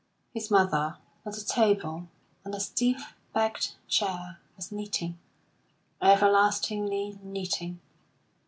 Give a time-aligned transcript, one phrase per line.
[0.33, 0.97] His mother,
[1.27, 2.07] at the table,
[2.43, 5.19] on a stiff backed chair, was knitting
[6.01, 7.79] everlastingly knitting.